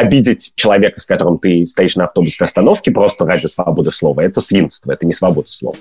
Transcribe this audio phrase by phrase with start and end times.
[0.00, 4.22] обидеть человека, с которым ты стоишь на автобусной остановке просто ради свободы слова.
[4.22, 5.76] Это свинство, это не свобода слова.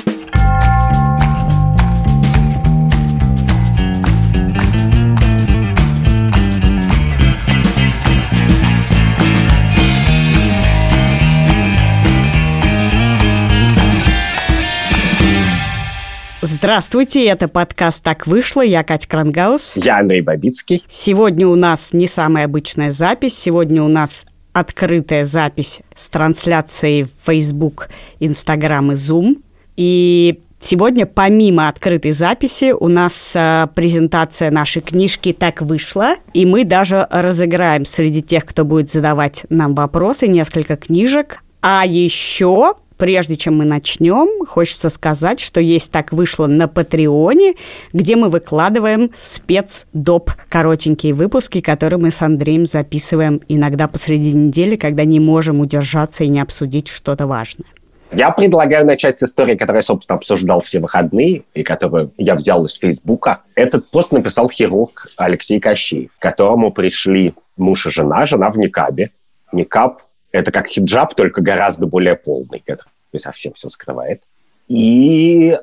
[16.42, 18.62] Здравствуйте, это подкаст «Так вышло».
[18.62, 19.74] Я Катя Крангаус.
[19.76, 20.86] Я Андрей Бабицкий.
[20.88, 23.38] Сегодня у нас не самая обычная запись.
[23.38, 29.42] Сегодня у нас открытая запись с трансляцией в Facebook, Instagram и Zoom.
[29.76, 36.66] И Сегодня, помимо открытой записи, у нас э, презентация нашей книжки «Так вышло», и мы
[36.66, 41.42] даже разыграем среди тех, кто будет задавать нам вопросы, несколько книжек.
[41.62, 47.56] А еще прежде чем мы начнем, хочется сказать, что есть так вышло на Патреоне,
[47.94, 55.06] где мы выкладываем спецдоп коротенькие выпуски, которые мы с Андреем записываем иногда посреди недели, когда
[55.06, 57.68] не можем удержаться и не обсудить что-то важное.
[58.12, 62.66] Я предлагаю начать с истории, которую я, собственно, обсуждал все выходные, и которую я взял
[62.66, 63.44] из Фейсбука.
[63.56, 69.12] Этот пост написал хирург Алексей Кощеев, к которому пришли муж и жена, жена в никабе.
[69.52, 74.22] Никаб это как хиджаб, только гораздо более полный, который совсем все скрывает.
[74.68, 75.58] И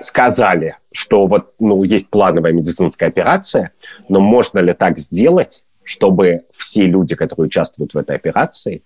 [0.00, 3.72] сказали, что вот ну, есть плановая медицинская операция,
[4.08, 8.82] но можно ли так сделать, чтобы все люди, которые участвуют в этой операции,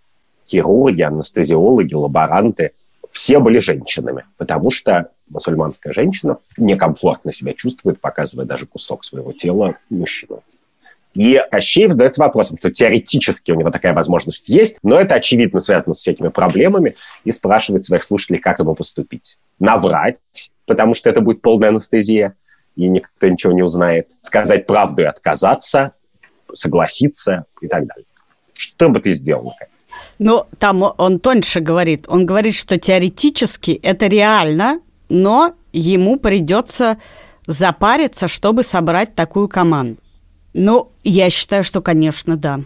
[0.47, 2.73] хирурги, анестезиологи, лаборанты,
[3.11, 9.77] все были женщинами, потому что мусульманская женщина некомфортно себя чувствует, показывая даже кусок своего тела
[9.91, 10.42] мужчину.
[11.17, 15.95] И Кощеев задается вопросом, что теоретически у него такая возможность есть, но это, очевидно, связано
[15.95, 19.39] с всякими проблемами, и спрашивает своих слушателей, как ему поступить.
[19.58, 20.19] Наврать,
[20.67, 22.34] потому что это будет полная анестезия,
[22.77, 24.08] и никто ничего не узнает.
[24.20, 25.92] Сказать правду и отказаться,
[26.53, 28.05] согласиться и так далее.
[28.53, 29.70] Что бы ты сделал, Катя?
[30.19, 32.05] Ну, там он тоньше говорит.
[32.08, 36.98] Он говорит, что теоретически это реально, но ему придется
[37.46, 40.01] запариться, чтобы собрать такую команду.
[40.58, 42.61] Ну, я считаю, что, конечно, да.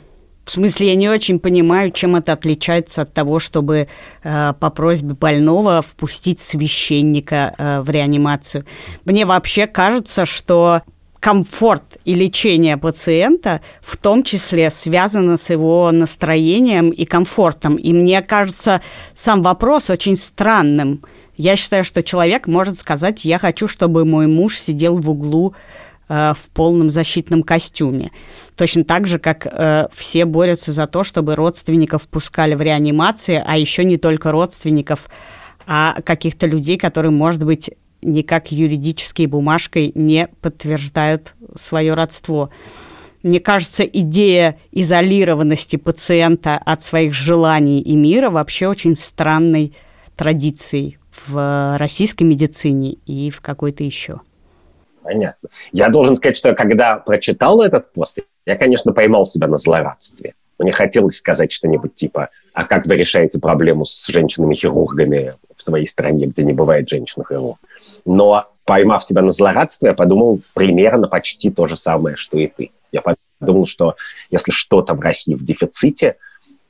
[0.45, 3.89] В смысле, я не очень понимаю, чем это отличается от того, чтобы
[4.23, 8.65] э, по просьбе больного впустить священника э, в реанимацию.
[9.05, 10.83] Мне вообще кажется, что
[11.19, 17.75] комфорт и лечение пациента в том числе связано с его настроением и комфортом.
[17.75, 18.83] И мне кажется,
[19.15, 21.05] сам вопрос очень странным.
[21.37, 25.57] Я считаю, что человек может сказать, я хочу, чтобы мой муж сидел в углу
[26.13, 28.11] Э, в полном защитном костюме.
[28.57, 33.57] Точно так же, как э, все борются за то, чтобы родственников пускали в реанимации, а
[33.57, 35.09] еще не только родственников,
[35.69, 37.71] а каких-то людей, которые, может быть,
[38.03, 42.51] никак юридической бумажкой не подтверждают свое родство.
[43.23, 49.77] Мне кажется, идея изолированности пациента от своих желаний и мира вообще очень странной
[50.17, 50.99] традицией
[51.29, 54.23] в российской медицине и в какой-то еще.
[55.03, 55.49] Понятно.
[55.73, 60.35] Я должен сказать, что когда прочитал этот пост, я, конечно, поймал себя на злорадстве.
[60.59, 66.27] Мне хотелось сказать что-нибудь типа, а как вы решаете проблему с женщинами-хирургами в своей стране,
[66.27, 67.59] где не бывает женщин-хирург?
[68.05, 72.73] Но поймав себя на злорадстве, я подумал примерно почти то же самое, что и ты.
[72.93, 73.03] Я
[73.39, 73.97] подумал, что
[74.31, 76.17] если что-то в России в дефиците,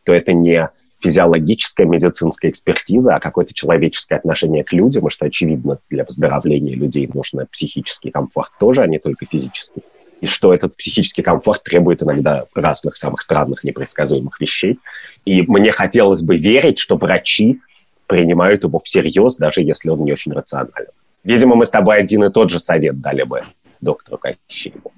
[0.05, 0.71] то это не
[1.01, 7.09] физиологическая медицинская экспертиза, а какое-то человеческое отношение к людям, и что, очевидно, для выздоровления людей
[7.13, 9.83] нужен психический комфорт тоже, а не только физический.
[10.21, 14.79] И что этот психический комфорт требует иногда разных самых странных, непредсказуемых вещей.
[15.25, 17.61] И мне хотелось бы верить, что врачи
[18.07, 20.91] принимают его всерьез, даже если он не очень рационален.
[21.25, 23.45] Видимо, мы с тобой один и тот же совет дали бы
[23.81, 24.93] доктору Кощееву.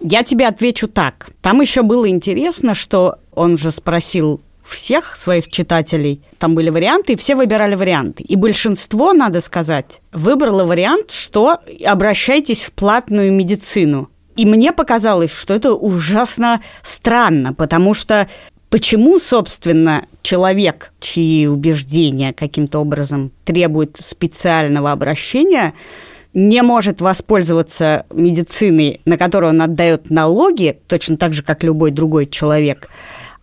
[0.00, 1.28] Я тебе отвечу так.
[1.40, 6.22] Там еще было интересно, что он же спросил всех своих читателей.
[6.38, 8.22] Там были варианты, и все выбирали варианты.
[8.22, 14.10] И большинство, надо сказать, выбрало вариант, что обращайтесь в платную медицину.
[14.36, 18.28] И мне показалось, что это ужасно странно, потому что
[18.68, 25.74] почему, собственно, человек, чьи убеждения каким-то образом требуют специального обращения,
[26.32, 32.26] не может воспользоваться медициной, на которую он отдает налоги, точно так же, как любой другой
[32.26, 32.88] человек–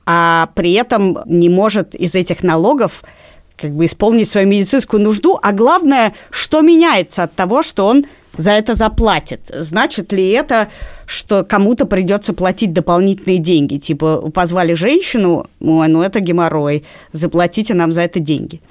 [0.06, 3.03] а при этом не может из этих налогов
[3.57, 8.06] как бы исполнить свою медицинскую нужду, а главное, что меняется от того, что он
[8.36, 9.51] за это заплатит.
[9.53, 10.69] Значит ли это,
[11.06, 13.77] что кому-то придется платить дополнительные деньги?
[13.77, 18.62] Типа, позвали женщину, ой, ну это геморрой, заплатите нам за это деньги.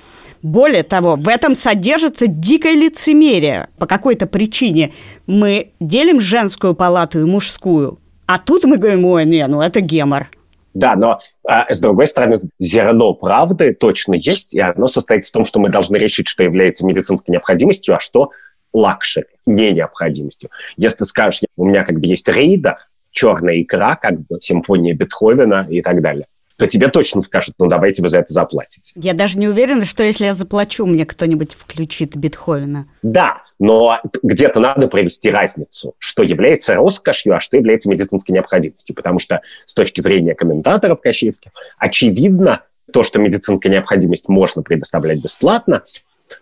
[0.43, 3.69] Более того, в этом содержится дикое лицемерие.
[3.79, 4.93] По какой-то причине
[5.27, 10.29] мы делим женскую палату и мужскую, а тут мы говорим, ой, не, ну это гемор.
[10.73, 15.45] Да, но а, с другой стороны, зерно правды точно есть, и оно состоит в том,
[15.45, 18.31] что мы должны решить, что является медицинской необходимостью, а что
[18.73, 20.51] luxury, не необходимостью.
[20.77, 22.79] Если ты скажешь, у меня как бы есть рейда,
[23.11, 26.27] черная икра, как бы симфония Бетховена и так далее,
[26.61, 28.93] то тебе точно скажут, ну давайте вы за это заплатите.
[28.95, 32.85] Я даже не уверена, что если я заплачу, мне кто-нибудь включит Бетховена.
[33.01, 38.95] Да, но где-то надо провести разницу, что является роскошью, а что является медицинской необходимостью.
[38.95, 42.61] Потому что с точки зрения комментаторов кащеевских, очевидно,
[42.93, 45.83] то, что медицинская необходимость можно предоставлять бесплатно,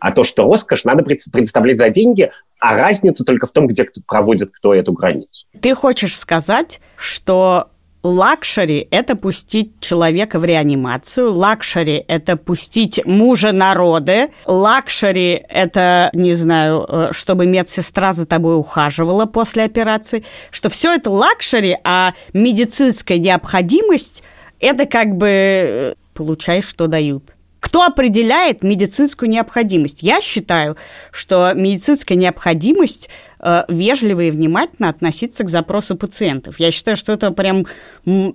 [0.01, 4.01] а то, что роскошь, надо предоставлять за деньги, а разница только в том, где кто
[4.05, 5.47] проводит кто эту границу.
[5.63, 7.71] Ты хочешь сказать, что
[8.03, 11.33] Luxury – это пустить человека в реанимацию.
[11.33, 14.29] Luxury – это пустить мужа на роды.
[14.47, 20.25] Luxury – это, не знаю, э, чтобы медсестра за тобой ухаживала после операции.
[20.51, 24.23] Что все это luxury, а медицинская необходимость–
[24.61, 27.35] это как бы э, получай, что дают.
[27.69, 29.99] Кто определяет медицинскую необходимость?
[30.01, 30.79] Я считаю,
[31.11, 33.11] что медицинская необходимость
[33.41, 36.59] э, вежливо и внимательно относиться к запросу пациентов.
[36.59, 37.67] Я считаю, что это прям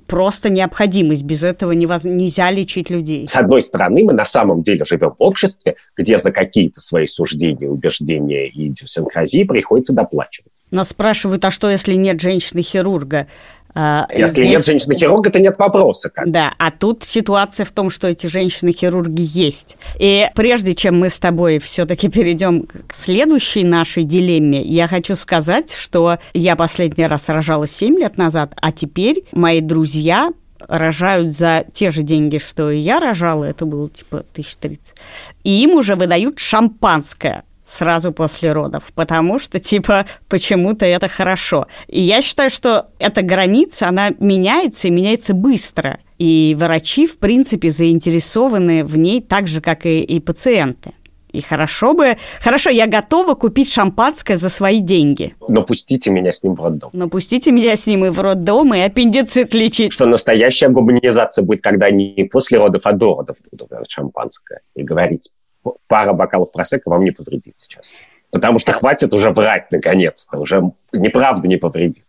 [0.05, 1.23] просто необходимость.
[1.23, 2.05] Без этого невоз...
[2.05, 3.27] нельзя лечить людей.
[3.27, 7.67] С одной стороны, мы на самом деле живем в обществе, где за какие-то свои суждения,
[7.67, 10.51] убеждения и идиосинкразии приходится доплачивать.
[10.69, 13.27] Нас спрашивают, а что, если нет женщины-хирурга?
[13.75, 14.47] А, Если здесь...
[14.49, 16.09] нет женщины-хирурга, то нет вопроса.
[16.09, 16.29] Как.
[16.29, 19.77] Да, а тут ситуация в том, что эти женщины-хирурги есть.
[19.99, 25.73] И прежде чем мы с тобой все-таки перейдем к следующей нашей дилемме, я хочу сказать,
[25.73, 30.29] что я последний раз рожала 7 лет назад, а теперь мои друзья
[30.67, 34.95] рожают за те же деньги, что и я рожала, это было типа 1030,
[35.43, 41.67] и им уже выдают шампанское сразу после родов, потому что, типа, почему-то это хорошо.
[41.87, 45.99] И я считаю, что эта граница, она меняется и меняется быстро.
[46.19, 50.93] И врачи, в принципе, заинтересованы в ней так же, как и, и пациенты.
[51.33, 52.15] И хорошо бы...
[52.39, 55.33] Хорошо, я готова купить шампанское за свои деньги.
[55.47, 56.91] Но пустите меня с ним в роддом.
[56.93, 59.93] Но пустите меня с ним и в роддом, и аппендицит лечить.
[59.93, 64.61] Что настоящая гуманизация будет, когда не после родов, а до родов будут шампанское.
[64.75, 65.31] И говорить,
[65.87, 67.91] пара бокалов просека вам не повредит сейчас.
[68.31, 70.37] Потому что хватит уже врать, наконец-то.
[70.39, 72.03] Уже неправда не повредит.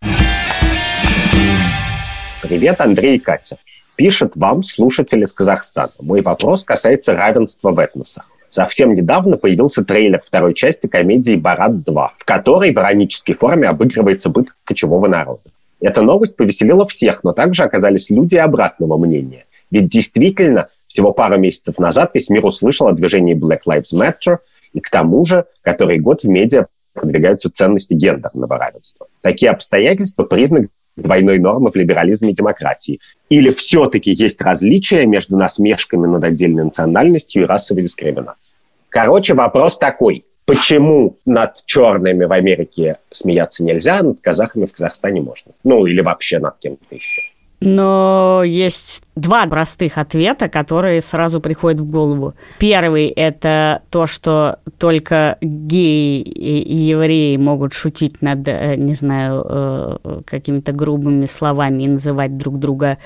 [2.42, 3.58] Привет, Андрей и Катя.
[3.96, 5.90] Пишет вам слушатель из Казахстана.
[6.00, 8.30] Мой вопрос касается равенства в этносах.
[8.48, 14.28] Совсем недавно появился трейлер второй части комедии «Барат 2», в которой в иронической форме обыгрывается
[14.28, 15.42] быт кочевого народа.
[15.80, 19.44] Эта новость повеселила всех, но также оказались люди обратного мнения.
[19.70, 24.38] Ведь действительно всего пару месяцев назад весь мир услышал о движении Black Lives Matter,
[24.72, 29.08] и к тому же, который год в медиа продвигаются ценности гендерного равенства.
[29.20, 33.00] Такие обстоятельства– признак двойной нормы в либерализме и демократии.
[33.28, 38.56] Или все-таки есть различия между насмешками над отдельной национальностью и расовой дискриминацией?
[38.88, 40.22] Короче, вопрос такой.
[40.46, 45.50] Почему над черными в Америке смеяться нельзя, а над казахами в Казахстане можно?
[45.64, 47.33] Ну, или вообще над кем-то еще?
[47.60, 52.34] Но есть два простых ответа, которые сразу приходят в голову.
[52.58, 60.20] Первый– это то, что только геи и евреи могут шутить над, э, не знаю, э,
[60.26, 62.98] какими-то грубыми словами и называть друг друга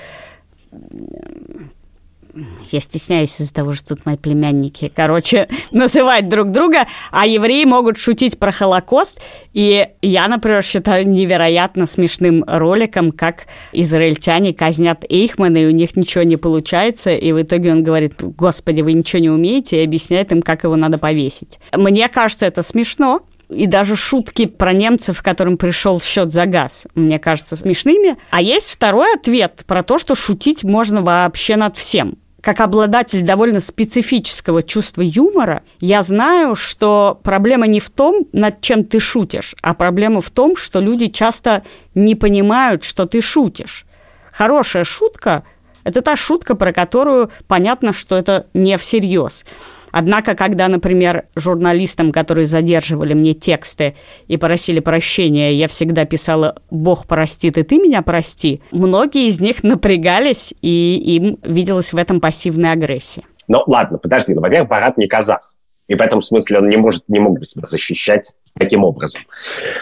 [2.71, 7.97] я стесняюсь из-за того, что тут мои племянники, короче, называть друг друга, а евреи могут
[7.97, 9.19] шутить про Холокост.
[9.53, 16.23] И я, например, считаю невероятно смешным роликом, как израильтяне казнят Эйхмана, и у них ничего
[16.23, 20.41] не получается, и в итоге он говорит, господи, вы ничего не умеете, и объясняет им,
[20.41, 21.59] как его надо повесить.
[21.73, 27.19] Мне кажется, это смешно, и даже шутки про немцев, которым пришел счет за газ, мне
[27.19, 28.15] кажется смешными.
[28.29, 33.59] А есть второй ответ про то, что шутить можно вообще над всем как обладатель довольно
[33.59, 39.73] специфического чувства юмора, я знаю, что проблема не в том, над чем ты шутишь, а
[39.73, 41.63] проблема в том, что люди часто
[41.95, 43.85] не понимают, что ты шутишь.
[44.31, 45.43] Хорошая шутка–
[45.83, 49.45] это та шутка, про которую понятно, что это не всерьез.
[49.91, 53.95] Однако, когда, например, журналистам, которые задерживали мне тексты
[54.27, 59.63] и просили прощения, я всегда писала «Бог простит, и ты меня прости», многие из них
[59.63, 63.23] напрягались, и им виделась в этом пассивная агрессия.
[63.47, 65.48] Ну, ладно, подожди, ну, во-первых, Барат не казах.
[65.89, 69.23] И в этом смысле он не может, не мог бы себя защищать таким образом.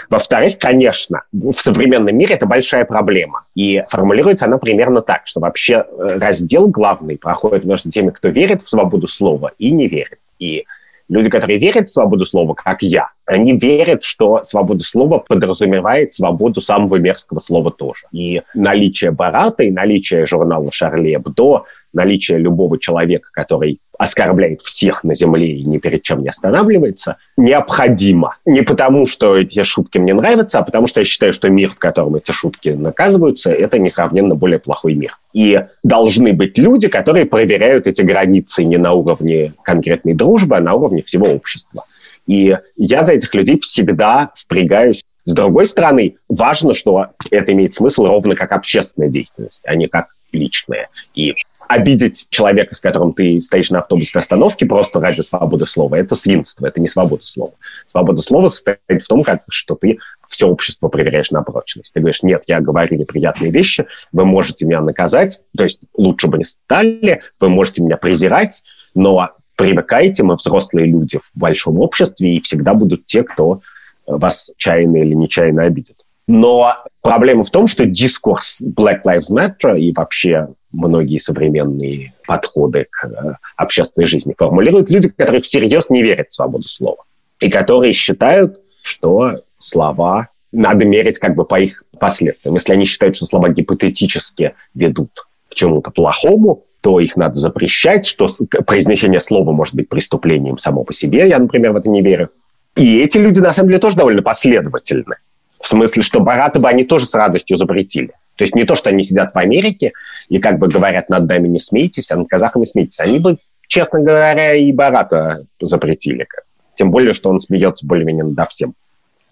[0.10, 3.46] Во-вторых, конечно, в современном мире это большая проблема.
[3.54, 8.62] И формулируется она примерно так, что вообще э, раздел главный проходит между теми, кто верит
[8.62, 10.20] в свободу слова и не верит.
[10.40, 10.66] И
[11.10, 16.60] Люди, которые верят в свободу слова, как я, они верят, что свобода слова подразумевает свободу
[16.60, 18.08] самого мерзкого слова тоже.
[18.12, 25.16] И наличие Барата, и наличие журнала «Шарли Эбдо», наличие любого человека, который оскорбляет всех на
[25.16, 28.36] земле и ни перед чем не останавливается, необходимо.
[28.46, 31.80] Не потому, что эти шутки мне нравятся, а потому что я считаю, что мир, в
[31.80, 35.18] котором эти шутки наказываются, это несравненно более плохой мир.
[35.34, 40.74] И должны быть люди, которые проверяют эти границы не на уровне конкретной дружбы, а на
[40.74, 41.84] уровне всего общества.
[42.28, 45.04] И я за этих людей всегда впрягаюсь.
[45.26, 50.08] С другой стороны, важно, что это имеет смысл ровно как общественная деятельность, а не как
[50.32, 50.88] личная.
[51.16, 51.36] И
[51.68, 56.66] обидеть человека, с которым ты стоишь на автобусной остановке просто ради свободы слова, это свинство,
[56.66, 57.54] это не свобода слова.
[57.86, 61.94] Свобода слова состоит в том, как, что ты все общество проверяешь на прочность.
[61.94, 66.38] Ты говоришь, нет, я говорю неприятные вещи, вы можете меня наказать, то есть лучше бы
[66.38, 72.42] не стали, вы можете меня презирать, но привыкайте, мы взрослые люди в большом обществе, и
[72.42, 73.62] всегда будут те, кто
[74.06, 76.07] вас чайно или нечаянно обидит.
[76.28, 83.06] Но проблема в том, что дискурс Black Lives Matter и вообще многие современные подходы к
[83.06, 87.04] э, общественной жизни формулируют люди, которые всерьез не верят в свободу слова
[87.40, 92.56] и которые считают, что слова надо мерить как бы по их последствиям.
[92.56, 98.28] Если они считают, что слова гипотетически ведут к чему-то плохому, то их надо запрещать, что
[98.66, 101.28] произнесение слова может быть преступлением само по себе.
[101.28, 102.30] Я, например, в это не верю.
[102.76, 105.16] И эти люди, на самом деле, тоже довольно последовательны.
[105.60, 108.12] В смысле, что Барата бы они тоже с радостью запретили.
[108.36, 109.94] То есть не то, что они сидят в Америке
[110.30, 113.00] и как бы говорят, над нами не смейтесь, а над казахами смейтесь.
[113.00, 113.38] Они бы,
[113.68, 116.28] честно говоря, и Барата запретили.
[116.76, 118.76] Тем более, что он смеется более-менее над всем.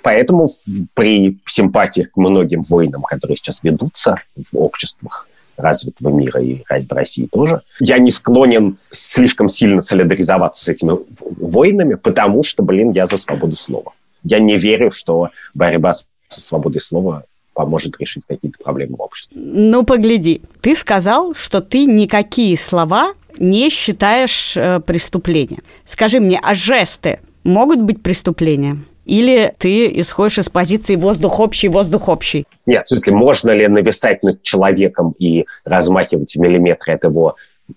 [0.02, 0.50] Поэтому
[0.94, 5.28] при симпатиях к многим войнам, которые сейчас ведутся в обществах
[5.58, 11.96] развитого мира и в России тоже, я не склонен слишком сильно солидаризоваться с этими войнами,
[11.96, 13.94] потому что, блин, я за свободу слова.
[14.24, 15.94] Я не верю, что борьба
[16.28, 19.36] со свободой слова поможет решить какие-то проблемы в обществе.
[19.40, 20.42] Ну, погляди.
[20.62, 25.62] Ты сказал, что ты никакие слова не считаешь э, преступлением.
[25.86, 28.86] Скажи мне, а жесты могут быть преступлением?
[29.06, 32.46] Или ты исходишь из позиции воздух общий, воздух общий?
[32.66, 37.36] Нет, в смысле, можно ли нависать над человеком и размахивать в миллиметре от его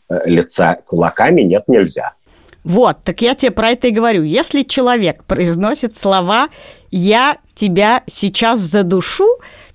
[0.08, 1.42] э, лица кулаками?
[1.42, 2.14] Нет, нельзя.
[2.64, 4.22] Вот, так я тебе про это и говорю.
[4.22, 6.48] Если человек произносит слова
[6.90, 9.26] «я тебя сейчас задушу»,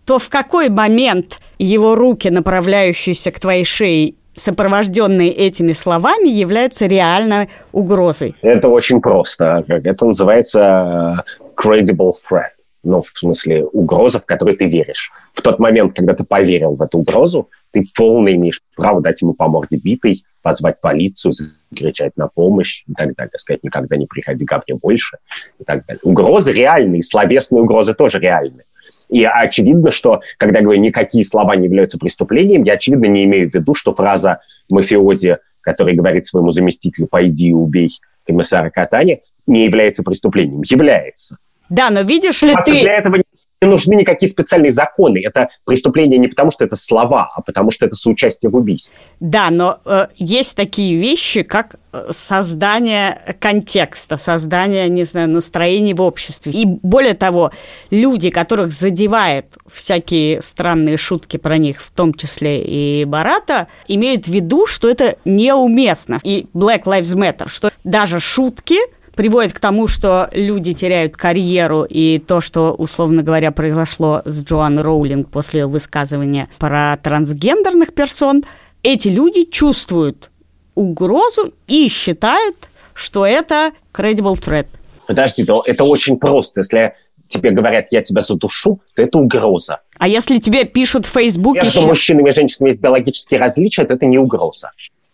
[0.05, 7.49] то в какой момент его руки, направляющиеся к твоей шее, сопровожденные этими словами, являются реальной
[7.71, 8.35] угрозой?
[8.41, 9.63] Это очень просто.
[9.67, 12.49] Это называется э, credible threat.
[12.83, 15.11] Ну, в смысле, угроза, в которой ты веришь.
[15.31, 19.33] В тот момент, когда ты поверил в эту угрозу, ты полно имеешь право дать ему
[19.33, 24.45] по морде битой, позвать полицию, закричать на помощь и так далее, сказать «никогда не приходи
[24.45, 25.17] ко мне больше»
[25.59, 25.99] и так далее.
[26.03, 28.65] Угрозы реальные, словесные угрозы тоже реальные.
[29.09, 33.49] И очевидно, что, когда я говорю, никакие слова не являются преступлением, я, очевидно, не имею
[33.49, 37.91] в виду, что фраза мафиози, который говорит своему заместителю «пойди и убей
[38.27, 40.61] комиссара Катани», не является преступлением.
[40.65, 41.37] Является.
[41.69, 42.81] Да, но видишь ли а ты...
[42.81, 43.23] Для этого не
[43.65, 45.21] нужны никакие специальные законы.
[45.23, 48.95] Это преступление не потому, что это слова, а потому, что это соучастие в убийстве.
[49.19, 56.01] Да, но э, есть такие вещи, как э, создание контекста, создание, не знаю, настроений в
[56.01, 56.51] обществе.
[56.51, 57.51] И более того,
[57.89, 64.31] люди, которых задевает всякие странные шутки про них, в том числе и Барата, имеют в
[64.31, 66.19] виду, что это неуместно.
[66.23, 68.77] И Black Lives Matter, что даже шутки
[69.15, 74.79] приводит к тому, что люди теряют карьеру, и то, что, условно говоря, произошло с Джоан
[74.79, 78.43] Роулинг после ее высказывания про трансгендерных персон,
[78.81, 80.29] эти люди чувствуют
[80.75, 82.55] угрозу и считают,
[82.93, 84.67] что это credible threat.
[85.07, 86.61] Подожди, это очень просто.
[86.61, 86.93] Если
[87.27, 89.79] тебе говорят, я тебя задушу, то это угроза.
[89.97, 91.63] А если тебе пишут в Фейсбуке...
[91.63, 94.71] Между мужчинами и женщинами есть биологические различия, то это не угроза.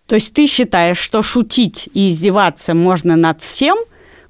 [0.07, 3.77] То есть ты считаешь, что шутить и издеваться можно над всем,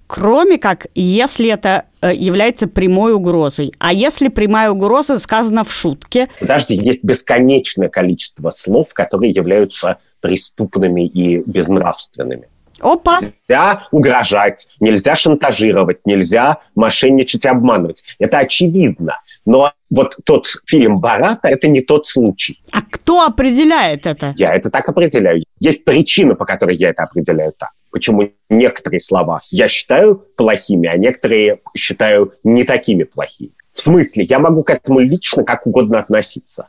[0.09, 3.73] кроме как если это э, является прямой угрозой.
[3.77, 6.29] А если прямая угроза сказана в шутке?
[6.39, 12.49] Подожди, есть бесконечное количество слов, которые являются преступными и безнравственными.
[12.81, 13.19] Опа!
[13.21, 18.03] Нельзя угрожать, нельзя шантажировать, нельзя мошенничать и обманывать.
[18.17, 19.19] Это очевидно.
[19.45, 22.59] Но вот тот фильм «Барата»— это не тот случай.
[22.71, 24.33] А кто определяет это?
[24.37, 25.43] Я это так определяю.
[25.59, 27.71] Есть причина, по которой я это определяю так.
[27.91, 33.51] Почему некоторые слова я считаю плохими, а некоторые считаю не такими плохими.
[33.71, 36.67] В смысле, я могу к этому лично как угодно относиться.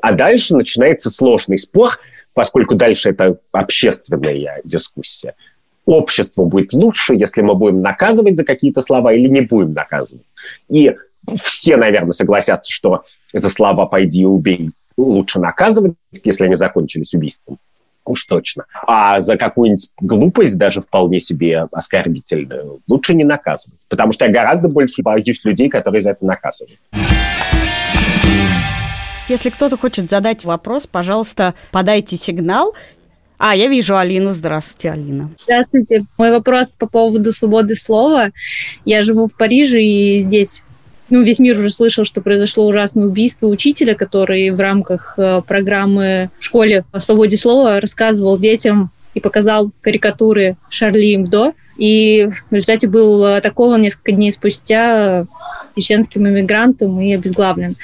[0.00, 1.98] А дальше начинается сложный спор,
[2.34, 5.34] поскольку дальше это общественная дискуссия.
[5.84, 10.26] обществу будет лучше, если мы будем наказывать за какие-то слова или не будем наказывать.
[10.68, 10.94] И
[11.42, 17.58] все, наверное, согласятся, что за слова «пойди и убей» лучше наказывать, если они закончились убийством.
[18.04, 18.64] Уж точно.
[18.86, 23.80] А за какую-нибудь глупость, даже вполне себе оскорбительную, лучше не наказывать.
[23.88, 26.78] Потому что я гораздо больше боюсь людей, которые за это наказывают.
[29.28, 32.74] Если кто-то хочет задать вопрос, пожалуйста, подайте сигнал.
[33.38, 34.32] А, я вижу Алину.
[34.32, 35.30] Здравствуйте, Алина.
[35.38, 36.04] Здравствуйте.
[36.18, 38.30] Мой вопрос по поводу свободы слова.
[38.84, 40.62] Я живу в Париже, и здесь
[41.12, 46.30] ну, весь мир уже слышал, что произошло ужасное убийство учителя, который в рамках э, программы
[46.38, 51.52] в школе о свободе слова рассказывал детям и показал карикатуры Шарли Имдо.
[51.76, 55.26] И в результате был атакован несколько дней спустя
[55.76, 57.76] чеченским иммигрантом и обезглавлен.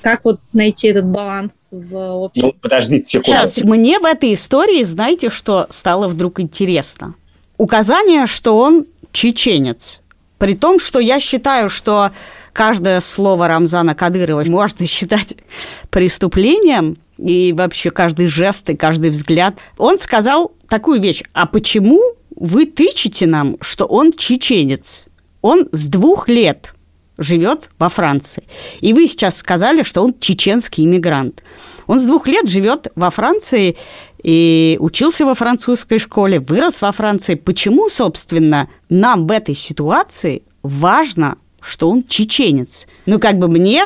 [0.00, 2.52] Как вот найти этот баланс в обществе?
[2.54, 3.28] Ну, подождите секунду.
[3.28, 7.16] Сейчас, мне в этой истории, знаете, что стало вдруг интересно?
[7.56, 10.00] Указание, что он чеченец.
[10.38, 12.12] При том, что я считаю, что
[12.58, 15.36] каждое слово Рамзана Кадырова можно считать
[15.90, 19.54] преступлением, и вообще каждый жест и каждый взгляд.
[19.76, 22.00] Он сказал такую вещь, а почему
[22.34, 25.04] вы тычете нам, что он чеченец?
[25.40, 26.74] Он с двух лет
[27.16, 28.42] живет во Франции.
[28.80, 31.44] И вы сейчас сказали, что он чеченский иммигрант.
[31.86, 33.76] Он с двух лет живет во Франции
[34.20, 37.36] и учился во французской школе, вырос во Франции.
[37.36, 42.86] Почему, собственно, нам в этой ситуации важно что он чеченец.
[43.06, 43.84] Ну, как бы мне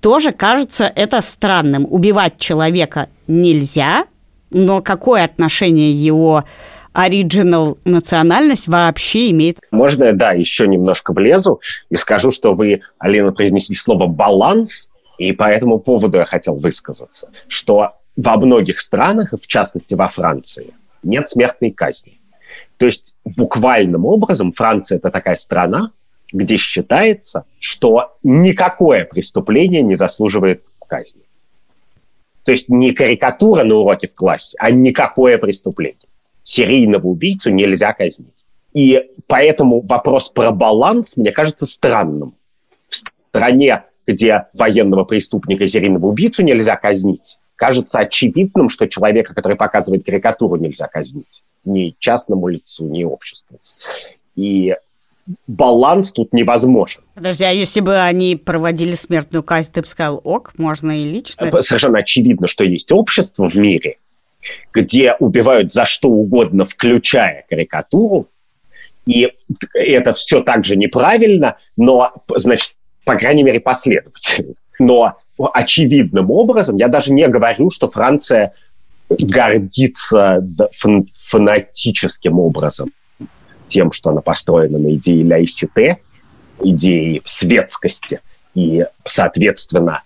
[0.00, 1.86] тоже кажется это странным.
[1.88, 4.04] Убивать человека нельзя,
[4.50, 6.44] но какое отношение его
[6.92, 9.58] оригинал национальность вообще имеет.
[9.70, 14.88] Можно, да, еще немножко влезу и скажу, что вы, Алина, произнесли слово «баланс»,
[15.18, 20.74] и по этому поводу я хотел высказаться, что во многих странах, в частности во Франции,
[21.02, 22.20] нет смертной казни.
[22.78, 25.90] То есть буквальным образом Франция– это такая страна,
[26.32, 31.22] где считается, что никакое преступление не заслуживает казни.
[32.44, 36.08] То есть не карикатура на уроке в классе, а никакое преступление.
[36.42, 38.44] Серийного убийцу нельзя казнить.
[38.74, 42.34] И поэтому вопрос про баланс мне кажется странным.
[42.88, 50.04] В стране, где военного преступника, серийного убийцу нельзя казнить, кажется очевидным, что человека, который показывает
[50.04, 51.44] карикатуру, нельзя казнить.
[51.64, 53.58] Ни частному лицу, ни обществу.
[54.34, 54.74] И
[55.46, 57.02] баланс тут невозможен.
[57.14, 61.50] Подожди, а если бы они проводили смертную казнь, ты бы сказал, ок, можно и лично?
[61.62, 63.98] Совершенно очевидно, что есть общество в мире,
[64.72, 68.28] где убивают за что угодно, включая карикатуру,
[69.06, 69.32] и
[69.72, 74.54] это все так же неправильно, но, значит, по крайней мере, последовательно.
[74.78, 78.54] Но очевидным образом, я даже не говорю, что Франция
[79.08, 80.42] гордится
[81.14, 82.92] фанатическим образом
[83.74, 85.98] тем, что она построена на идее ляйсите,
[86.62, 88.20] идеи светскости
[88.54, 90.04] и, соответственно,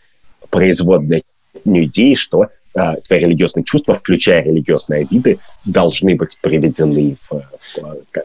[0.48, 1.22] производной
[1.66, 7.78] идеи, что э, твои религиозные чувства, включая религиозные виды, должны быть приведены в, в,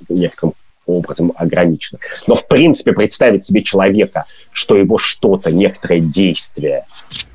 [0.07, 0.53] в некотором
[0.85, 1.99] образом ограничено.
[2.27, 6.85] Но, в принципе, представить себе человека, что его что-то, некоторое действие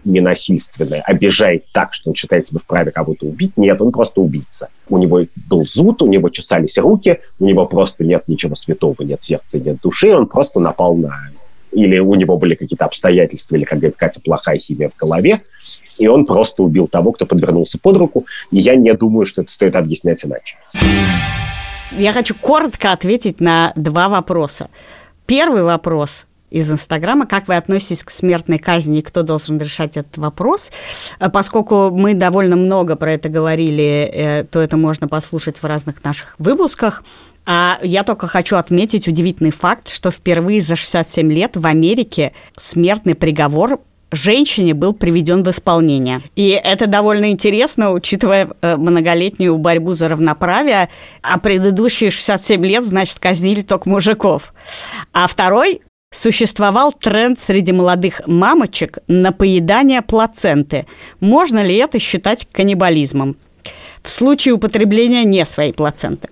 [0.05, 4.69] ненасильственное обижает так, что он считает себя вправе кого-то убить, нет, он просто убийца.
[4.89, 9.23] У него был зуд, у него чесались руки, у него просто нет ничего святого, нет
[9.23, 11.31] сердца, нет души, он просто напал на...
[11.73, 15.43] Или у него были какие-то обстоятельства, или, как говорит Катя, плохая химия в голове,
[15.99, 19.53] и он просто убил того, кто подвернулся под руку, и я не думаю, что это
[19.53, 20.57] стоит объяснять иначе.
[21.91, 24.69] Я хочу коротко ответить на два вопроса.
[25.27, 27.27] Первый вопрос из Инстаграма.
[27.27, 30.71] Как вы относитесь к смертной казни и кто должен решать этот вопрос?
[31.33, 36.35] Поскольку мы довольно много про это говорили, э, то это можно послушать в разных наших
[36.39, 37.05] выпусках.
[37.47, 43.15] А я только хочу отметить удивительный факт, что впервые за 67 лет в Америке смертный
[43.15, 46.21] приговор женщине был приведен в исполнение.
[46.37, 50.89] И это довольно интересно, учитывая э, многолетнюю борьбу за равноправие,
[51.23, 54.53] а предыдущие 67 лет, значит, казнили только мужиков.
[55.13, 60.87] А второй Существовал тренд среди молодых мамочек на поедание плаценты.
[61.21, 63.37] Можно ли это считать каннибализмом?
[64.03, 66.31] В случае употребления не своей плаценты.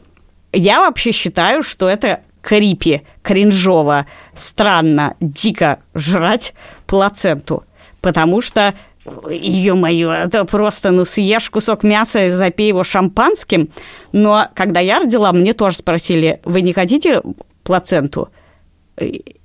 [0.54, 6.54] Я вообще считаю, что это крипи, кринжово, странно, дико жрать
[6.86, 7.64] плаценту,
[8.06, 8.72] потому что
[9.30, 13.68] Ё-моё, это просто, ну, съешь кусок мяса и запей его шампанским.
[14.12, 17.22] Но когда я родила, мне тоже спросили, вы не хотите
[17.62, 18.28] плаценту?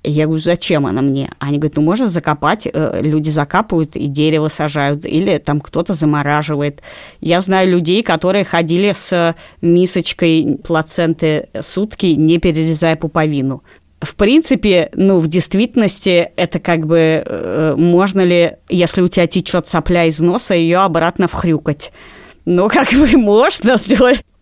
[0.04, 1.30] Я говорю, зачем она мне?
[1.38, 6.82] Они говорят, ну можно закопать, э, люди закапывают и дерево сажают, или там кто-то замораживает.
[7.20, 13.62] Я знаю людей, которые ходили с мисочкой плаценты сутки, не перерезая пуповину.
[14.02, 19.68] В принципе, ну, в действительности это как бы э, можно ли, если у тебя течет
[19.68, 21.92] сопля из носа, ее обратно вхрюкать.
[22.44, 23.76] Ну, как бы можно,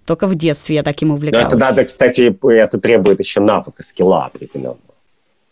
[0.06, 1.44] только в детстве я таким увлекалась.
[1.44, 4.78] Но это надо, кстати, это требует еще навыка, скилла определенного,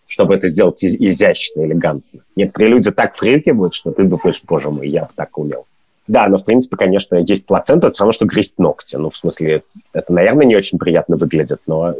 [0.06, 2.20] чтобы это сделать из- изящно, элегантно.
[2.34, 5.66] Некоторые люди так фрикивают, что ты думаешь, боже мой, я бы так умел.
[6.06, 8.96] Да, но, в принципе, конечно, есть плацента, это все равно, что грызть ногти.
[8.96, 11.94] Ну, в смысле, это, наверное, не очень приятно выглядит, но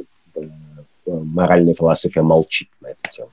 [1.09, 3.31] моральная философия молчит на эту тему.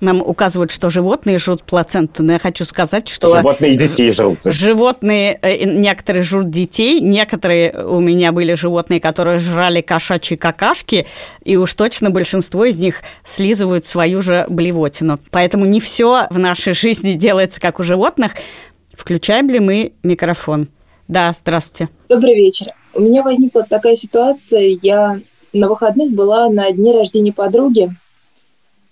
[0.00, 3.36] Нам указывают, что животные жрут плаценту, но я хочу сказать, что...
[3.36, 4.38] Животные и детей жрут.
[4.44, 11.06] Животные, э, некоторые жрут детей, некоторые у меня были животные, которые жрали кошачьи какашки,
[11.44, 15.18] и уж точно большинство из них слизывают свою же блевотину.
[15.30, 18.32] Поэтому не все в нашей жизни делается как у животных.
[18.92, 20.68] Включаем ли мы микрофон?
[21.08, 21.90] Да, здравствуйте.
[22.08, 22.72] Добрый вечер.
[22.92, 24.76] У меня возникла такая ситуация.
[24.82, 25.20] Я
[25.56, 27.90] на выходных была на дне рождения подруги,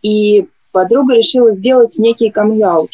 [0.03, 2.91] и подруга решила сделать некий каминг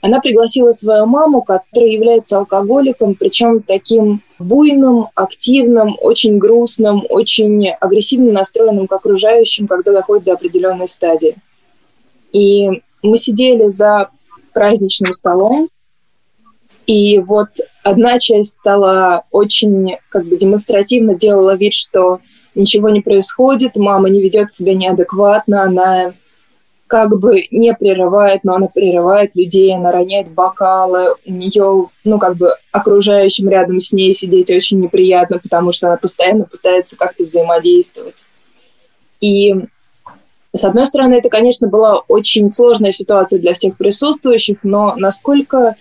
[0.00, 8.32] Она пригласила свою маму, которая является алкоголиком, причем таким буйным, активным, очень грустным, очень агрессивно
[8.32, 11.34] настроенным к окружающим, когда доходит до определенной стадии.
[12.32, 14.08] И мы сидели за
[14.52, 15.68] праздничным столом,
[16.86, 17.48] и вот
[17.82, 22.20] одна часть стала очень как бы демонстративно делала вид, что
[22.54, 26.12] ничего не происходит, мама не ведет себя неадекватно, она
[26.90, 32.36] как бы не прерывает, но она прерывает людей, она роняет бокалы, у нее, ну, как
[32.36, 38.24] бы окружающим рядом с ней сидеть очень неприятно, потому что она постоянно пытается как-то взаимодействовать.
[39.20, 39.54] И
[40.52, 45.76] с одной стороны, это, конечно, была очень сложная ситуация для всех присутствующих, но насколько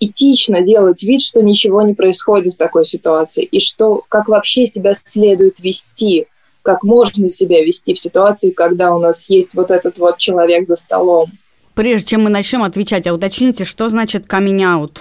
[0.00, 4.94] этично делать вид, что ничего не происходит в такой ситуации, и что как вообще себя
[4.94, 6.26] следует вести–
[6.68, 10.76] как можно себя вести в ситуации, когда у нас есть вот этот вот человек за
[10.76, 11.30] столом.
[11.74, 14.98] Прежде чем мы начнем отвечать, а уточните, что значит out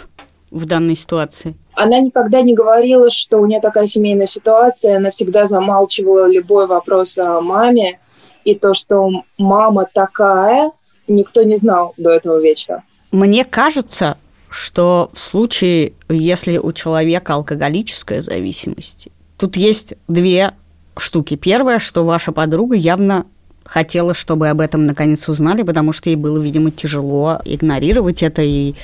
[0.49, 1.55] в данной ситуации?
[1.73, 7.17] Она никогда не говорила, что у нее такая семейная ситуация, она всегда замалчивала любой вопрос
[7.17, 7.99] о маме,
[8.45, 10.71] и то, что мама такая,
[11.10, 12.81] никто не знал до этого вечера.
[13.12, 14.15] Мне кажется,
[14.49, 20.53] что в случае, если у человека алкоголическая зависимость, тут есть две
[20.97, 21.36] штуки.
[21.36, 23.25] Первое, что ваша подруга явно
[23.63, 28.75] хотела, чтобы об этом наконец узнали, потому что ей было, видимо, тяжело игнорировать это и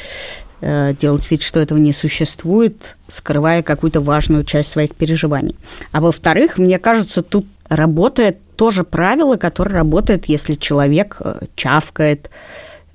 [0.61, 5.55] э, делать вид, что этого не существует, скрывая какую-то важную часть своих переживаний.
[5.91, 12.29] А во-вторых, мне кажется, тут работает тоже правило, которое работает, если человек э, чавкает,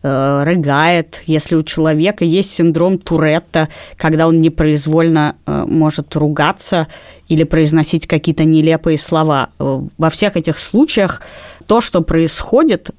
[0.03, 6.89] э, рыгает, если у человека есть синдром Туретта, когда он непроизвольно э, может ругаться
[7.29, 9.51] или произносить какие-то нелепые слова.
[9.59, 11.23] Э, во всех этих случаях
[11.67, 12.91] то, что происходит,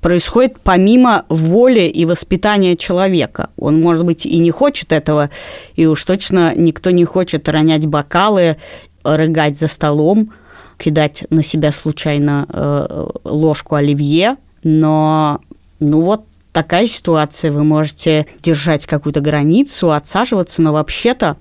[0.00, 3.50] происходит помимо воли и воспитания человека.
[3.56, 5.30] Он, может быть, и не хочет этого,
[5.74, 8.56] и уж точно никто не хочет ронять бокалы,
[9.04, 10.32] рыгать за столом,
[10.78, 15.40] кидать на себя случайно ложку оливье, но
[15.82, 21.36] ну вот такая ситуация, вы можете держать какую-то границу, отсаживаться, но вообще-то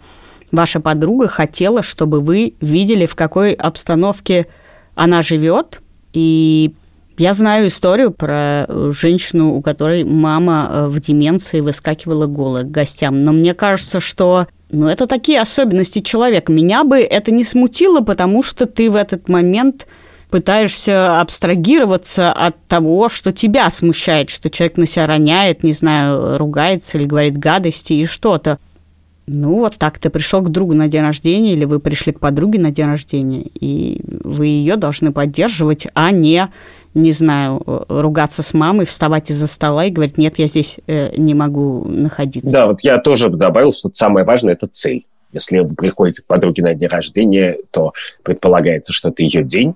[0.52, 4.48] ваша подруга хотела, чтобы вы видели, в какой обстановке
[4.96, 5.82] она живет.
[6.14, 6.74] И
[7.18, 13.24] я знаю историю про женщину, у которой мама э, в деменции выскакивала голая к гостям.
[13.24, 16.52] Но мне кажется, что ну, это такие особенности человека.
[16.52, 19.88] Меня бы это не смутило, потому что ты в этот момент
[20.32, 26.98] пытаешься абстрагироваться от того, что тебя смущает, что человек на себя роняет, не знаю, ругается
[26.98, 28.58] или говорит гадости и что-то.
[29.28, 32.60] Ну, вот так ты пришел к другу на день рождения, или вы пришли к подруге
[32.60, 36.48] на день рождения, и вы ее должны поддерживать, а не,
[36.94, 41.34] не знаю, ругаться с мамой, вставать из-за стола и говорить, нет, я здесь э, не
[41.34, 42.50] могу находиться.
[42.50, 45.06] Да, вот я тоже добавил, что самое важное– это цель.
[45.34, 49.76] Если вы приходите к подруге на день рождения, то предполагается, что это ее день,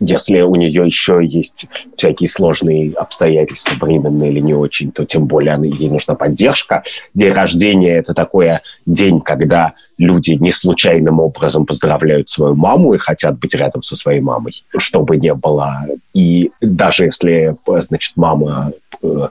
[0.00, 5.58] если у нее еще есть всякие сложные обстоятельства, временные или не очень, то тем более
[5.62, 6.82] ей нужна поддержка.
[7.14, 13.38] День рождения– это такой день, когда люди не случайным образом поздравляют свою маму и хотят
[13.38, 15.86] быть рядом со своей мамой, чтобы не было.
[16.12, 19.28] И даже если, значит, мама э,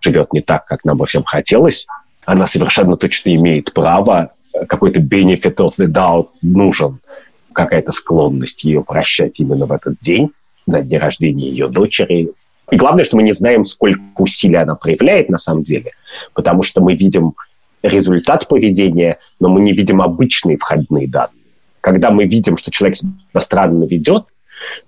[0.00, 1.86] живет не так, как нам бы всем хотелось,
[2.24, 4.32] она совершенно точно имеет право
[4.68, 6.98] какой-то benefit of the doubt нужен
[7.52, 10.30] какая-то склонность ее прощать именно в этот день.
[10.64, 12.30] на дне рождения ее дочери.
[12.70, 15.90] И главное, что мы не знаем, сколько усилий она проявляет на самом деле,
[16.34, 17.34] потому что мы видим
[17.82, 21.42] результат поведения, но мы не видим обычные входные данные.
[21.80, 24.26] Когда мы видим, что человек себя странно ведет,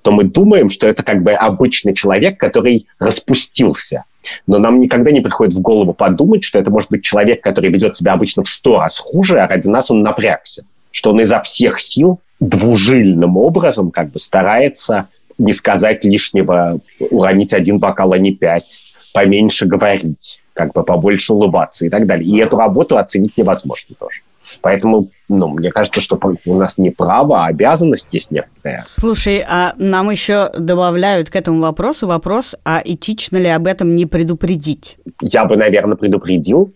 [0.02, 4.04] то мы думаем, что это как бы обычный человек, который распустился.
[4.46, 7.96] Но нам никогда не приходит в голову подумать, что это может быть человек, который ведет
[7.96, 10.64] себя обычно в сто раз хуже, а ради нас он напрягся.
[10.90, 16.78] Что он изо всех сил двужильным образом как бы старается не сказать лишнего,
[17.10, 22.28] уронить один бокал, а не пять, поменьше говорить, как бы побольше улыбаться и так далее.
[22.28, 24.20] И эту работу оценить невозможно тоже.
[24.60, 28.78] Поэтому, ну, мне кажется, что у нас не право, а обязанность есть некоторая.
[28.84, 34.06] Слушай, а нам еще добавляют к этому вопросу вопрос, а этично ли об этом не
[34.06, 34.98] предупредить?
[35.20, 36.72] Я бы, наверное, предупредил.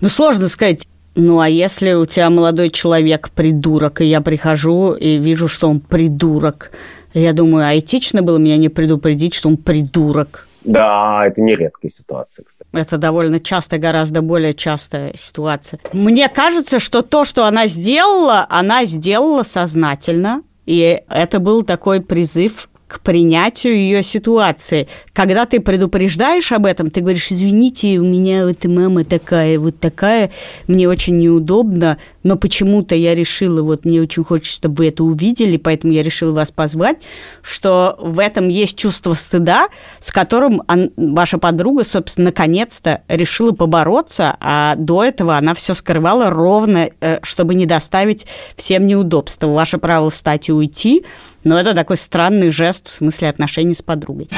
[0.00, 0.86] Ну, сложно сказать.
[1.14, 5.80] Ну, а если у тебя молодой человек придурок, и я прихожу и вижу, что он
[5.80, 6.70] придурок,
[7.12, 10.46] я думаю, а этично было меня не предупредить, что он придурок?
[10.64, 12.68] Да, это не редкая ситуация, кстати.
[12.72, 15.80] Это довольно часто, гораздо более частая ситуация.
[15.92, 20.42] Мне кажется, что то, что она сделала, она сделала сознательно.
[20.64, 24.86] И это был такой призыв к принятию ее ситуации.
[25.14, 30.30] Когда ты предупреждаешь об этом, ты говоришь, извините, у меня вот мама такая, вот такая,
[30.66, 35.56] мне очень неудобно, но почему-то я решила, вот мне очень хочется, чтобы вы это увидели,
[35.56, 36.98] поэтому я решила вас позвать,
[37.42, 39.68] что в этом есть чувство стыда,
[40.00, 40.62] с которым
[40.96, 47.54] ваша подруга, собственно, наконец-то решила побороться, а до этого она все скрывала ровно, э, чтобы
[47.54, 49.48] не доставить всем неудобства.
[49.48, 51.04] Ваше право встать и уйти,
[51.44, 54.28] но это такой странный жест в смысле отношений с подругой.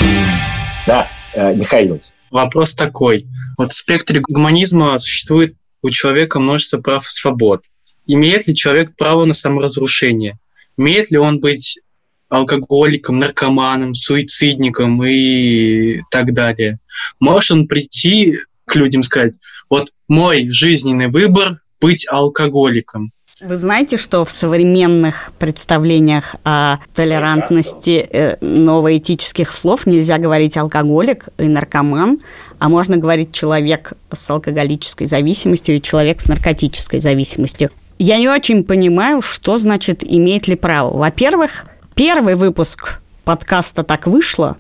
[0.87, 2.01] Да, э, Михаил.
[2.31, 3.27] Вопрос такой.
[3.57, 7.65] Вот в спектре гуманизма существует у человека множество прав и свобод.
[8.07, 10.39] Имеет ли человек право на саморазрушение?
[10.77, 11.79] Имеет ли он быть
[12.29, 16.79] алкоголиком, наркоманом, суицидником и так далее?
[17.21, 19.35] Может он прийти к людям и сказать,
[19.69, 23.13] вот мой жизненный выбор быть алкоголиком.
[23.41, 31.49] Вы знаете, что в современных представлениях о толерантности э, новоэтических слов нельзя говорить алкоголик и
[31.49, 32.21] наркоман,
[32.61, 37.71] а можно говорить человек с алкоголической зависимостью и человек с наркотической зависимостью.
[37.99, 40.97] Я не очень понимаю, что значит имеет ли право.
[40.97, 44.57] Во-первых, первый выпуск подкаста «Так вышло»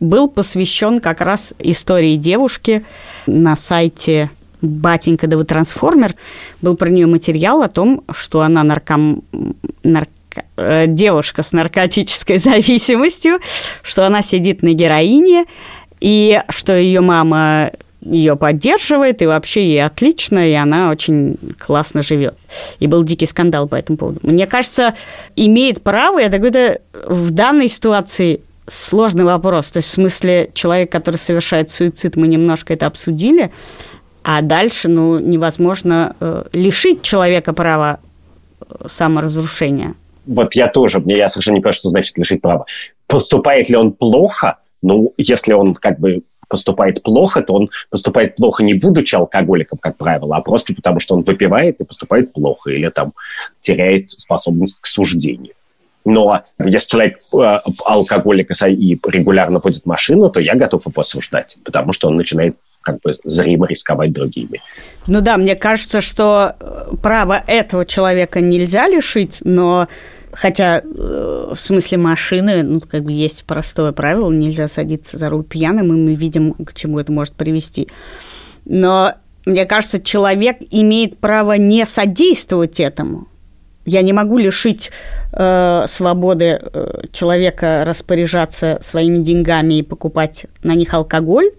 [0.00, 2.84] был посвящен как раз истории девушки
[3.26, 6.14] на сайте батенька да вы трансформер,
[6.62, 9.22] был про нее материал о том, что она нарком...
[9.82, 10.08] нарк
[10.56, 13.40] э, девушка с наркотической зависимостью,
[13.82, 15.44] что она сидит на героине,
[16.00, 22.36] и что ее мама ее поддерживает, и вообще ей отлично, и она очень классно живет.
[22.78, 24.20] И был дикий скандал по этому поводу.
[24.22, 24.94] Мне кажется,
[25.36, 29.70] имеет право, я такой то в данной ситуации сложный вопрос.
[29.70, 33.50] То есть, в смысле, человек, который совершает суицид, мы немножко это обсудили,
[34.22, 37.98] а дальше, ну, невозможно э, лишить человека права
[38.60, 39.94] э, саморазрушения.
[40.26, 42.66] Вот я тоже, мне я совершенно не понимаю, что значит лишить права.
[43.06, 44.58] Поступает ли он плохо?
[44.82, 49.96] Ну, если он как бы поступает плохо, то он поступает плохо не будучи алкоголиком, как
[49.96, 53.12] правило, а просто потому, что он выпивает и поступает плохо, или там
[53.60, 55.54] теряет способность к суждению.
[56.04, 61.92] Но если человек э, алкоголик и регулярно водит машину, то я готов его осуждать, потому
[61.92, 64.62] что он начинает как бы зримо рисковать другими.
[65.06, 69.88] Ну да, мне кажется, что э, право этого человека нельзя лишить, но
[70.32, 75.44] Хотя э, в смысле машины, ну, как бы есть простое правило, нельзя садиться за руль
[75.44, 77.88] пьяным, и мы видим, к чему это может привести.
[78.64, 79.14] Но
[79.46, 83.28] мне кажется, человек имеет право не содействовать этому.
[83.86, 84.90] Я не могу лишить
[85.32, 91.50] э, свободы э, человека распоряжаться своими деньгами и покупать на них алкоголь,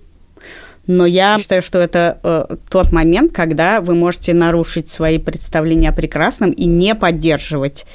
[0.86, 5.94] но я считаю, что это э, тот момент, когда вы можете нарушить свои представления о
[5.94, 7.86] прекрасном и не поддерживать,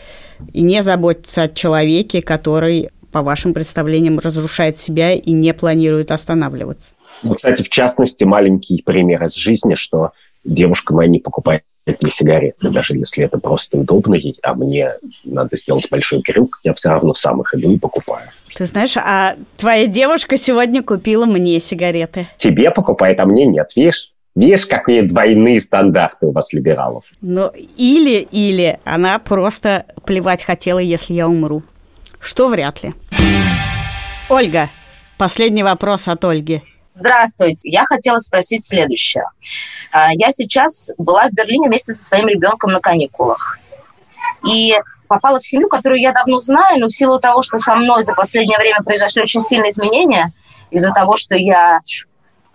[0.53, 6.95] и не заботиться о человеке, который по вашим представлениям, разрушает себя и не планирует останавливаться.
[7.23, 10.11] Ну, кстати, в частности, маленький пример из жизни, что
[10.43, 15.89] девушка моя не покупает мне сигареты, даже если это просто удобно, а мне надо сделать
[15.91, 18.27] большой крюк, я все равно сам их иду и покупаю.
[18.57, 22.27] Ты знаешь, а твоя девушка сегодня купила мне сигареты.
[22.37, 24.14] Тебе покупает, а мне нет, видишь?
[24.35, 27.05] Видишь, какие двойные стандарты у вас, либералов?
[27.21, 31.63] Ну, или, или она просто плевать хотела, если я умру.
[32.19, 32.95] Что вряд ли.
[34.29, 34.71] Ольга,
[35.19, 36.63] последний вопрос от Ольги.
[36.95, 37.69] Здравствуйте.
[37.69, 39.25] Я хотела спросить следующее.
[39.93, 43.59] А, я сейчас была в Берлине вместе со своим ребенком на каникулах.
[44.49, 44.73] И
[45.07, 48.15] попала в семью, которую я давно знаю, но в силу того, что со мной за
[48.15, 50.25] последнее время произошли очень сильные изменения,
[50.71, 51.81] из-за того, что я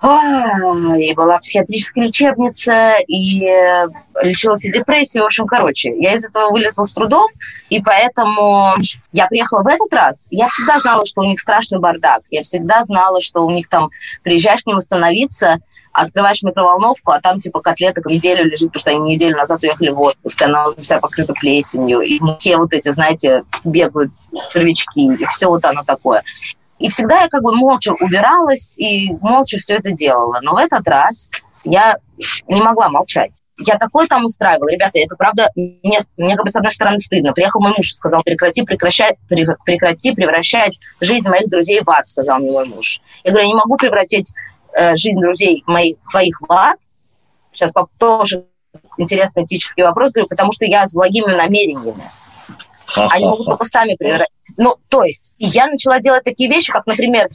[0.01, 3.87] и была в психиатрической лечебнице, и э,
[4.23, 5.23] лечилась и депрессией.
[5.23, 7.27] В общем, короче, я из этого вылезла с трудом,
[7.69, 8.75] и поэтому
[9.11, 10.27] я приехала в этот раз.
[10.31, 12.21] Я всегда знала, что у них страшный бардак.
[12.29, 13.89] Я всегда знала, что у них там
[14.23, 15.57] приезжаешь к ним остановиться,
[15.91, 19.99] открываешь микроволновку, а там типа котлеток неделю лежит, потому что они неделю назад уехали в
[19.99, 24.11] отпуск, она вся покрыта плесенью, и в муке вот эти, знаете, бегают
[24.49, 26.23] червячки, и все вот оно такое.
[26.79, 30.39] И всегда я как бы молча убиралась и молча все это делала.
[30.41, 31.29] Но в этот раз
[31.65, 31.97] я
[32.47, 33.41] не могла молчать.
[33.57, 34.69] Я такое там устраивала.
[34.69, 37.33] Ребята, это правда, мне, мне как бы с одной стороны стыдно.
[37.33, 42.39] Приехал мой муж и сказал, прекрати, прекращай, прекрати превращать жизнь моих друзей в ад, сказал
[42.39, 43.01] мне мой муж.
[43.25, 44.31] Я говорю, я не могу превратить
[44.73, 46.77] э, жизнь друзей моих, твоих в ад.
[47.51, 48.45] Сейчас тоже
[48.97, 52.09] интересный этический вопрос, говорю, потому что я с благими намерениями.
[52.95, 57.29] Они могут только сами превращать ну, то есть я начала делать такие вещи, как, например,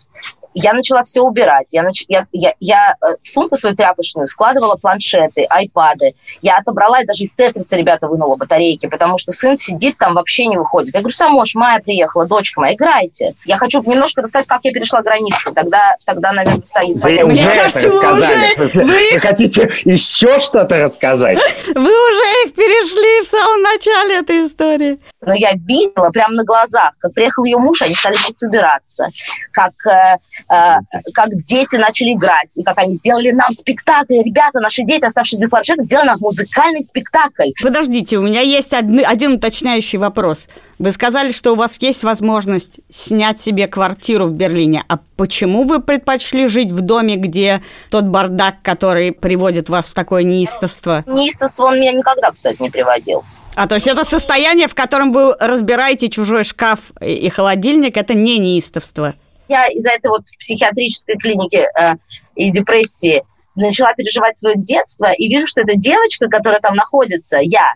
[0.55, 1.73] я начала все убирать.
[1.73, 2.05] Я, нач...
[2.09, 6.15] я, я, я э, в сумку свою тряпочную складывала планшеты, айпады.
[6.43, 10.47] Я отобрала и даже из тетриса, ребята, вынула батарейки, потому что сын сидит там, вообще
[10.47, 10.95] не выходит.
[10.95, 13.35] Я говорю, Самош, Майя приехала, дочка моя, играйте.
[13.45, 15.53] Я хочу немножко рассказать, как я перешла границы.
[15.53, 16.97] Тогда, тогда наверное, стоит...
[16.97, 17.89] Вы уже Мне кажется.
[17.89, 18.85] Вы, уже...
[18.85, 19.11] вы...
[19.13, 21.39] вы хотите еще что-то рассказать?
[21.75, 24.99] Вы уже их перешли в самом начале этой истории.
[25.21, 29.07] Но я видела прямо на глазах, как приехал ее муж, они стали убираться,
[29.53, 34.15] как Э, как дети начали играть, и как они сделали нам спектакль.
[34.23, 37.51] Ребята, наши дети, оставшись без планшетов, сделали нам музыкальный спектакль.
[37.63, 40.49] Подождите, у меня есть один, один уточняющий вопрос.
[40.79, 44.85] Вы сказали, что у вас есть возможность снять себе квартиру в Берлине.
[44.89, 50.23] А почему вы предпочли жить в доме, где тот бардак, который приводит вас в такое
[50.23, 51.05] неистовство?
[51.07, 53.25] Неистовство он меня никогда, кстати, не приводил.
[53.57, 58.39] А то есть это состояние, в котором вы разбираете чужой шкаф и холодильник, это не
[58.39, 59.15] неистовство?
[59.49, 61.95] Я из-за этой вот психиатрической клиники э,
[62.35, 63.23] и депрессии
[63.55, 67.75] начала переживать свое детство и вижу, что эта девочка, которая там находится, я,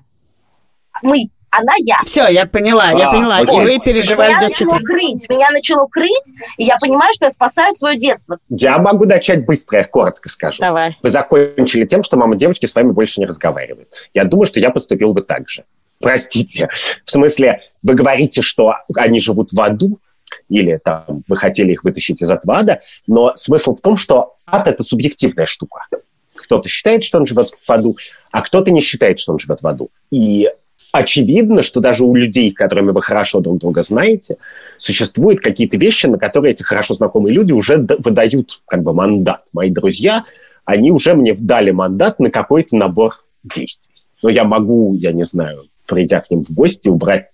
[1.03, 1.19] мы,
[1.51, 1.99] она я.
[2.05, 3.39] Все, я поняла, а, я поняла.
[3.39, 3.57] Окей.
[3.57, 4.65] И вы переживали меня детство.
[4.65, 8.39] Начало крыть, меня начало крыть, и я понимаю, что я спасаю свое детство.
[8.49, 10.59] Я могу начать быстро, я коротко скажу.
[10.61, 10.97] Давай.
[11.03, 13.93] Вы закончили тем, что мама девочки с вами больше не разговаривает.
[14.15, 15.65] Я думаю, что я поступил бы так же.
[16.01, 16.69] Простите.
[17.05, 19.99] В смысле, вы говорите, что они живут в аду,
[20.49, 24.69] или там вы хотели их вытащить из этого ада, но смысл в том, что ад–
[24.69, 25.81] это субъективная штука.
[26.35, 27.97] Кто-то считает, что он живет в аду,
[28.31, 29.91] а кто-то не считает, что он живет в аду.
[30.11, 30.49] И
[30.93, 34.39] очевидно, что даже у людей, которыми вы хорошо друг друга знаете,
[34.79, 39.45] существуют какие-то вещи, на которые эти хорошо знакомые люди уже выдают как бы мандат.
[39.53, 40.25] Мои друзья,
[40.65, 43.95] они уже мне дали мандат на какой-то набор действий.
[44.23, 47.29] Но я могу, я не знаю, придя к ним в гости, убрать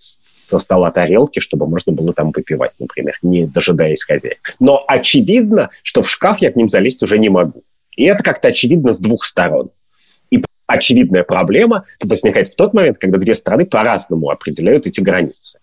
[0.47, 4.39] со стола тарелки, чтобы можно было там выпивать, например, не дожидаясь хозяев.
[4.61, 7.63] Но очевидно, что в шкаф я к ним залезть уже не могу.
[7.97, 9.71] И это как-то очевидно с двух сторон.
[10.31, 15.59] И очевидная проблема возникает в тот момент, когда две стороны по-разному определяют эти границы.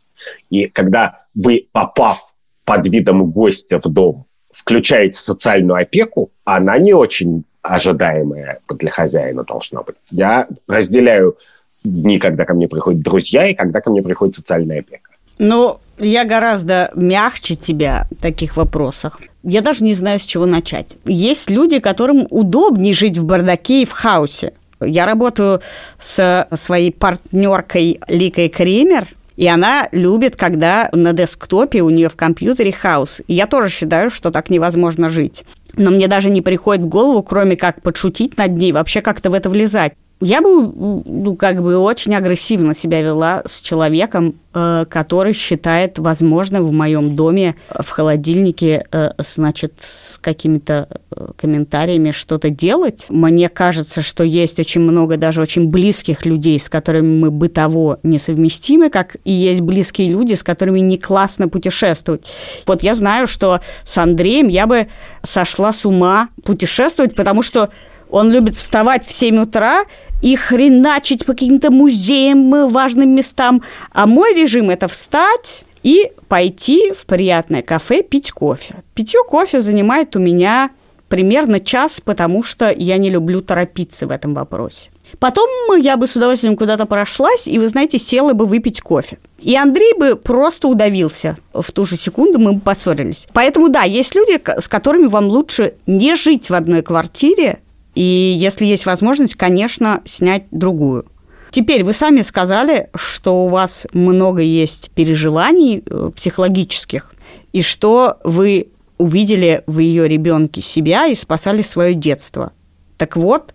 [0.50, 7.44] И когда вы, попав под видом гостя в дом, включаете социальную опеку, она не очень
[7.62, 9.96] ожидаемая для хозяина должна быть.
[10.10, 11.38] Я разделяю
[11.84, 15.12] дни, когда ко мне приходят друзья и когда ко мне приходит социальная опека.
[15.40, 19.20] Ну, я гораздо мягче тебя в таких вопросах.
[19.44, 20.98] Я даже не знаю, с чего начать.
[21.06, 24.54] Есть люди, которым удобнее жить в бардаке и в хаосе.
[24.80, 25.62] Я работаю
[26.00, 32.72] с своей партнеркой Ликой Кремер, и она любит, когда на десктопе у нее в компьютере
[32.72, 33.22] хаос.
[33.28, 35.44] И я тоже считаю, что так невозможно жить.
[35.76, 39.34] Но мне даже не приходит в голову, кроме как подшутить над ней, вообще как-то в
[39.34, 40.72] это влезать я бы,
[41.06, 47.16] ну, как бы очень агрессивно себя вела с человеком, э, который считает возможно в моем
[47.16, 53.08] доме в холодильнике, э, значит, с какими-то э, комментариями что-то делать.
[53.10, 58.92] Мне кажется, что есть очень много даже очень близких людей, с которыми мы бытово несовместимы,
[58.92, 62.28] как и есть близкие люди, с которыми не классно путешествовать.
[62.68, 64.88] Вот я знаю, что с Андреем я бы
[65.24, 67.70] сошла с ума путешествовать, потому что
[68.12, 69.86] он любит вставать в 7 утра
[70.22, 73.64] и хреначить по каким-то музеям, важным местам.
[73.92, 78.76] А мой режим– это встать и пойти в приятное кафе пить кофе.
[78.94, 80.70] Питье кофе занимает у меня
[81.10, 84.92] примерно час, потому что я не люблю торопиться в этом вопросе.
[85.20, 89.18] Потом я бы с удовольствием куда-то прошлась, и, вы знаете, села бы выпить кофе.
[89.40, 91.38] И Андрей бы просто удавился.
[91.54, 93.28] В ту же секунду мы бы поссорились.
[93.34, 97.60] Поэтому, да, есть люди, с которыми вам лучше не жить в одной квартире,
[97.96, 101.06] и если есть возможность, конечно, снять другую.
[101.52, 107.14] Теперь вы сами сказали, что у вас много есть переживаний э, психологических,
[107.52, 112.54] и что вы увидели в ее ребенке себя и спасали свое детство.
[112.98, 113.54] Так вот,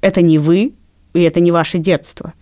[0.00, 0.72] это не вы,
[1.14, 2.32] и это не ваше детство.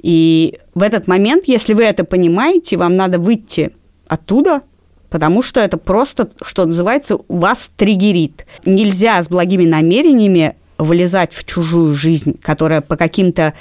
[0.00, 3.74] И в этот момент, если вы это понимаете, вам надо выйти
[4.06, 4.60] оттуда,
[5.08, 8.44] потому что это просто, что называется, вас триггерит.
[8.66, 13.54] Нельзя с благими намерениями вылезать в чужую жизнь, которая по каким-то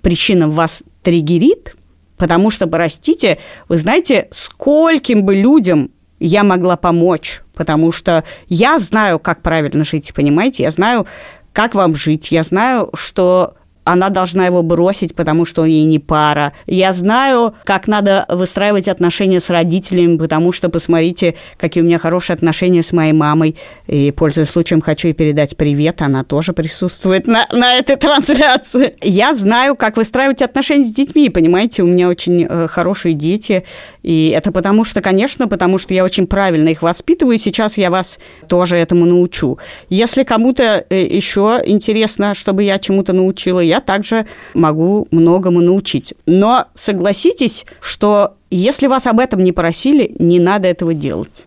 [0.00, 1.76] причинам вас триггерит,
[2.16, 3.38] потому что, простите,
[3.68, 10.12] вы знаете, скольким бы людям я могла помочь, потому что я знаю, как правильно жить,
[10.14, 10.62] понимаете?
[10.62, 11.06] Я знаю,
[11.52, 13.54] как вам жить, я знаю, что
[13.86, 16.52] она должна его бросить, потому что он ей не пара.
[16.66, 22.34] Я знаю, как надо выстраивать отношения с родителями, потому что посмотрите, какие у меня хорошие
[22.34, 23.56] отношения с моей мамой.
[23.86, 26.02] И, пользуясь случаем, хочу ей передать привет.
[26.02, 28.96] Она тоже присутствует на, на этой трансляции.
[29.02, 31.84] Я знаю, как выстраивать отношения с детьми, понимаете?
[31.84, 33.64] У меня очень э, хорошие дети.
[34.02, 37.90] И это потому что, конечно, потому что я очень правильно их воспитываю, и сейчас я
[37.90, 38.18] вас
[38.48, 39.58] тоже этому научу.
[39.90, 46.14] Если кому-то э, еще интересно, чтобы я чему-то научила, я я также могу многому научить.
[46.26, 51.44] Но согласитесь, что если вас об этом не просили, не надо этого делать.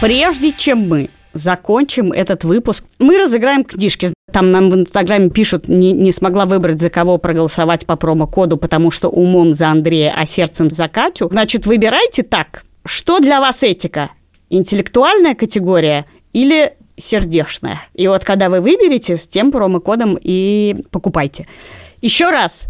[0.00, 4.10] Прежде чем мы закончим этот выпуск, мы разыграем книжки.
[4.32, 8.90] Там нам в Инстаграме пишут, не, не смогла выбрать, за кого проголосовать по промокоду, потому
[8.90, 11.28] что умом за Андрея, а сердцем за Катю.
[11.30, 12.64] Значит, выбирайте так.
[12.84, 14.10] Что для вас этика?
[14.48, 17.80] Интеллектуальная категория или сердечная.
[17.94, 21.46] И вот когда вы выберете, с тем промокодом и покупайте.
[22.00, 22.68] Еще раз,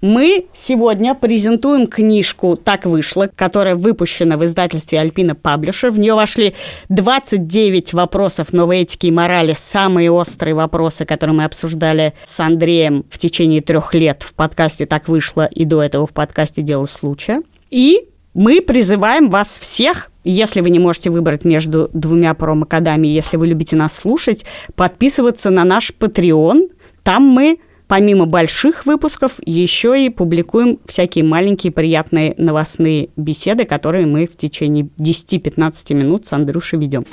[0.00, 5.90] мы сегодня презентуем книжку «Так вышло», которая выпущена в издательстве «Альпина Паблишер».
[5.90, 6.54] В нее вошли
[6.88, 13.18] 29 вопросов новой этики и морали, самые острые вопросы, которые мы обсуждали с Андреем в
[13.18, 17.42] течение трех лет в подкасте «Так вышло» и до этого в подкасте «Дело случая».
[17.70, 18.08] И
[18.38, 23.74] мы призываем вас всех, если вы не можете выбрать между двумя промокодами, если вы любите
[23.74, 24.44] нас слушать,
[24.76, 26.70] подписываться на наш Patreon.
[27.02, 27.58] Там мы
[27.88, 34.88] помимо больших выпусков, еще и публикуем всякие маленькие приятные новостные беседы, которые мы в течение
[34.98, 37.06] 10-15 минут с Андрюшей ведем.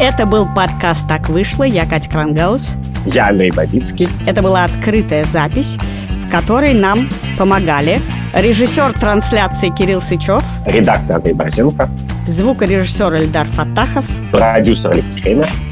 [0.00, 1.64] Это был подкаст «Так вышло».
[1.64, 2.76] Я Катя Крангаус.
[3.04, 4.08] Я Андрей Бабицкий.
[4.26, 5.76] Это была открытая запись,
[6.24, 8.00] в которой нам помогали
[8.32, 10.42] Режиссер трансляции Кирилл Сычев.
[10.64, 11.90] Редактор Андрей Борзенко.
[12.26, 14.06] Звукорежиссер Эльдар Фатахов.
[14.30, 15.04] Продюсер Олег.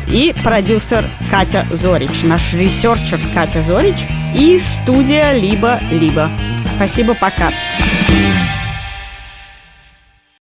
[0.06, 2.22] И продюсер Катя Зорич.
[2.24, 4.06] Наш researcher Катя Зорич.
[4.34, 6.28] И студия «Либо-либо».
[6.76, 7.46] Спасибо, пока.
[7.46, 8.59] Пока.